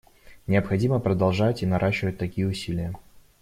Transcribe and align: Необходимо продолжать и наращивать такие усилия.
Необходимо 0.47 0.97
продолжать 0.99 1.61
и 1.61 1.67
наращивать 1.67 2.17
такие 2.17 2.47
усилия. 2.47 2.95